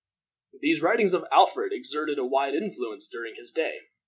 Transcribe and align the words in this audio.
These 0.61 0.81
writings 0.81 1.13
of 1.13 1.25
Alfred 1.31 1.71
exerted 1.73 2.17
a 2.17 2.25
wide 2.25 2.55
influence 2.55 3.05
during 3.07 3.35
his 3.35 3.51
day. 3.51 3.81